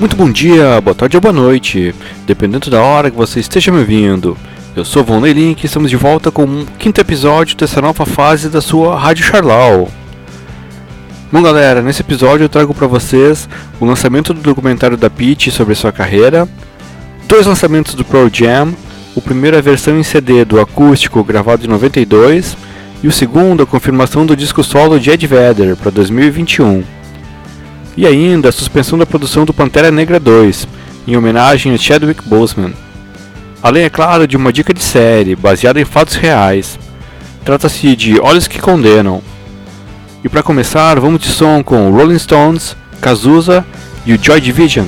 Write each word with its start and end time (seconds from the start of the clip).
Muito 0.00 0.16
bom 0.16 0.28
dia, 0.28 0.80
boa 0.80 0.94
tarde 0.94 1.16
ou 1.16 1.20
boa 1.20 1.32
noite, 1.32 1.94
dependendo 2.26 2.68
da 2.68 2.82
hora 2.82 3.10
que 3.10 3.16
você 3.16 3.38
esteja 3.38 3.70
me 3.70 3.78
ouvindo. 3.78 4.36
Eu 4.74 4.84
sou 4.84 5.04
Von 5.04 5.24
Link 5.24 5.62
e 5.62 5.66
estamos 5.66 5.88
de 5.88 5.96
volta 5.96 6.32
com 6.32 6.42
um 6.42 6.66
quinto 6.78 7.00
episódio 7.00 7.56
dessa 7.56 7.80
nova 7.80 8.04
fase 8.04 8.48
da 8.48 8.60
sua 8.60 8.98
Rádio 8.98 9.24
Charlau. 9.24 9.88
Bom 11.30 11.40
galera, 11.40 11.80
nesse 11.80 12.02
episódio 12.02 12.44
eu 12.44 12.48
trago 12.48 12.74
para 12.74 12.88
vocês 12.88 13.48
o 13.78 13.84
lançamento 13.84 14.34
do 14.34 14.40
documentário 14.40 14.96
da 14.96 15.08
Peach 15.08 15.52
sobre 15.52 15.76
sua 15.76 15.92
carreira, 15.92 16.48
dois 17.28 17.46
lançamentos 17.46 17.94
do 17.94 18.04
Pro 18.04 18.28
Jam, 18.32 18.74
o 19.14 19.22
primeiro 19.22 19.56
é 19.56 19.60
a 19.60 19.62
versão 19.62 19.96
em 19.96 20.02
CD 20.02 20.44
do 20.44 20.60
acústico 20.60 21.22
gravado 21.22 21.64
em 21.64 21.68
92 21.68 22.56
e 23.00 23.06
o 23.06 23.12
segundo 23.12 23.62
a 23.62 23.66
confirmação 23.66 24.26
do 24.26 24.36
disco 24.36 24.64
solo 24.64 24.98
de 24.98 25.10
Ed 25.10 25.24
Vedder 25.24 25.76
para 25.76 25.92
2021. 25.92 27.03
E 27.96 28.06
ainda 28.06 28.48
a 28.48 28.52
suspensão 28.52 28.98
da 28.98 29.06
produção 29.06 29.44
do 29.44 29.54
Pantera 29.54 29.90
Negra 29.90 30.18
2, 30.18 30.66
em 31.06 31.16
homenagem 31.16 31.72
a 31.72 31.78
Chadwick 31.78 32.26
Boseman. 32.28 32.72
Além, 33.62 33.84
é 33.84 33.90
claro, 33.90 34.26
de 34.26 34.36
uma 34.36 34.52
dica 34.52 34.74
de 34.74 34.82
série, 34.82 35.36
baseada 35.36 35.80
em 35.80 35.84
fatos 35.84 36.16
reais. 36.16 36.78
Trata-se 37.44 37.94
de 37.94 38.20
Olhos 38.20 38.48
que 38.48 38.60
Condenam. 38.60 39.22
E 40.22 40.28
para 40.28 40.42
começar, 40.42 40.98
vamos 40.98 41.20
de 41.20 41.28
som 41.28 41.62
com 41.62 41.90
Rolling 41.90 42.18
Stones, 42.18 42.76
Cazuza 43.00 43.64
e 44.04 44.12
o 44.12 44.22
Joy 44.22 44.40
Division. 44.40 44.86